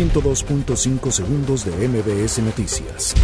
[0.00, 3.14] 102.5 segundos de MBS Noticias.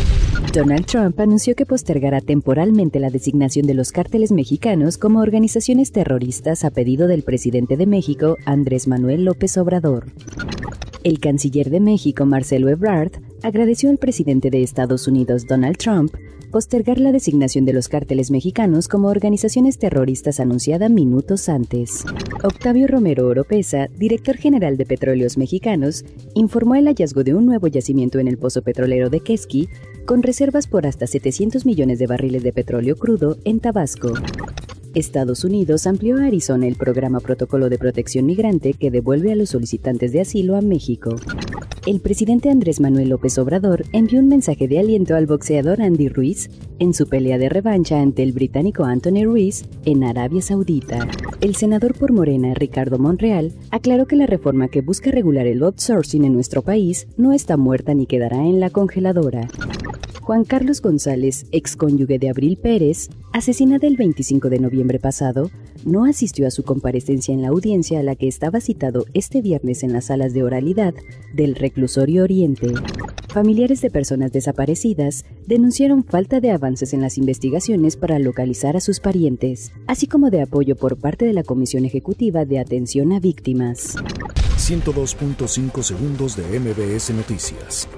[0.53, 6.67] Donald Trump anunció que postergará temporalmente la designación de los cárteles mexicanos como organizaciones terroristas
[6.67, 10.09] a pedido del presidente de México, Andrés Manuel López Obrador.
[11.03, 16.13] El canciller de México, Marcelo Ebrard, agradeció al presidente de Estados Unidos, Donald Trump,
[16.51, 22.05] postergar la designación de los cárteles mexicanos como organizaciones terroristas anunciada minutos antes.
[22.43, 26.05] Octavio Romero Oropesa, director general de Petróleos Mexicanos,
[26.35, 29.69] informó el hallazgo de un nuevo yacimiento en el pozo petrolero de Quesqui,
[30.07, 34.13] con reservas por hasta 700 millones de barriles de petróleo crudo en Tabasco.
[34.97, 39.51] Estados Unidos amplió a Arizona el programa Protocolo de Protección Migrante que devuelve a los
[39.51, 41.17] solicitantes de asilo a México.
[41.87, 46.49] El presidente Andrés Manuel López Obrador envió un mensaje de aliento al boxeador Andy Ruiz
[46.79, 51.07] en su pelea de revancha ante el británico Anthony Ruiz en Arabia Saudita.
[51.43, 56.25] El senador por Morena, Ricardo Monreal, aclaró que la reforma que busca regular el outsourcing
[56.25, 59.47] en nuestro país no está muerta ni quedará en la congeladora.
[60.27, 65.53] Juan Carlos González, excónyuge de Abril Pérez, asesinada el 25 de noviembre pasado,
[65.85, 69.85] no asistió a su comparecencia en la audiencia a la que estaba citado este viernes
[69.85, 70.95] en las salas de oralidad
[71.33, 72.73] del Reclusorio Oriente.
[73.29, 78.99] Familiares de personas desaparecidas denunciaron falta de avances en las investigaciones para localizar a sus
[78.99, 83.95] parientes, así como de apoyo por parte de la Comisión Ejecutiva de Atención a Víctimas.
[84.59, 87.89] 102.5 segundos de MBS Noticias.